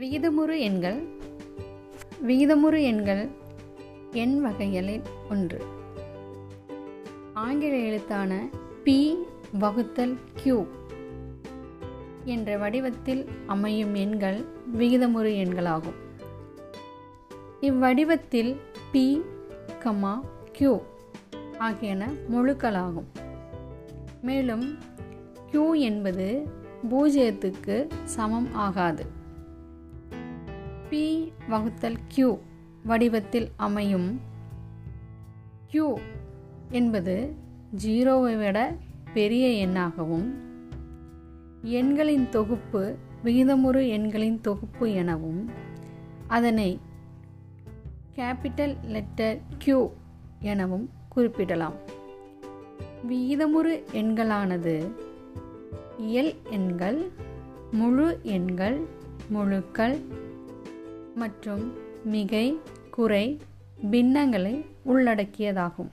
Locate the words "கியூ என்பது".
25.50-26.46, 35.66-37.34